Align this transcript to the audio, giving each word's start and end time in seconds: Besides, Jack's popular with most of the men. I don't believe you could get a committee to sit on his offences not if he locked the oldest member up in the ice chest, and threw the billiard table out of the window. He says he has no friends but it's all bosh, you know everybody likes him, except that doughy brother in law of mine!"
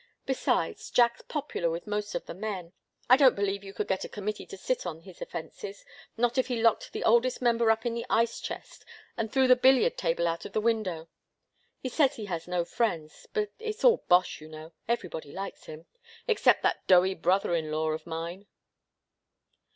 Besides, 0.25 0.89
Jack's 0.89 1.21
popular 1.21 1.69
with 1.69 1.85
most 1.85 2.15
of 2.15 2.25
the 2.25 2.33
men. 2.33 2.73
I 3.07 3.15
don't 3.15 3.35
believe 3.35 3.63
you 3.63 3.71
could 3.71 3.87
get 3.87 4.03
a 4.03 4.09
committee 4.09 4.47
to 4.47 4.57
sit 4.57 4.83
on 4.87 5.01
his 5.03 5.21
offences 5.21 5.85
not 6.17 6.39
if 6.39 6.47
he 6.47 6.59
locked 6.59 6.91
the 6.91 7.03
oldest 7.03 7.39
member 7.39 7.69
up 7.69 7.85
in 7.85 7.93
the 7.93 8.07
ice 8.09 8.39
chest, 8.41 8.83
and 9.15 9.31
threw 9.31 9.47
the 9.47 9.55
billiard 9.55 9.99
table 9.99 10.27
out 10.27 10.43
of 10.43 10.53
the 10.53 10.59
window. 10.59 11.07
He 11.81 11.89
says 11.89 12.15
he 12.15 12.25
has 12.25 12.47
no 12.47 12.65
friends 12.65 13.27
but 13.31 13.51
it's 13.59 13.83
all 13.83 14.03
bosh, 14.09 14.41
you 14.41 14.47
know 14.49 14.73
everybody 14.87 15.31
likes 15.31 15.65
him, 15.65 15.85
except 16.27 16.63
that 16.63 16.87
doughy 16.87 17.13
brother 17.13 17.53
in 17.53 17.69
law 17.69 17.89
of 17.91 18.07
mine!" 18.07 18.47